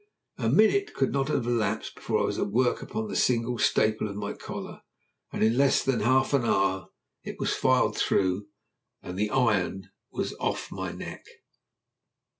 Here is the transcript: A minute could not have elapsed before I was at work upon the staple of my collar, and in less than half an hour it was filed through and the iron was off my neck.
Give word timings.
A 0.39 0.49
minute 0.49 0.95
could 0.95 1.11
not 1.11 1.27
have 1.27 1.45
elapsed 1.45 1.93
before 1.93 2.21
I 2.21 2.25
was 2.25 2.39
at 2.39 2.47
work 2.49 2.81
upon 2.81 3.07
the 3.07 3.15
staple 3.55 4.07
of 4.09 4.15
my 4.15 4.33
collar, 4.33 4.81
and 5.31 5.43
in 5.43 5.55
less 5.55 5.83
than 5.83 5.99
half 5.99 6.33
an 6.33 6.43
hour 6.43 6.87
it 7.23 7.37
was 7.39 7.53
filed 7.53 7.95
through 7.99 8.47
and 9.03 9.15
the 9.15 9.29
iron 9.29 9.91
was 10.11 10.33
off 10.39 10.71
my 10.71 10.91
neck. 10.91 11.23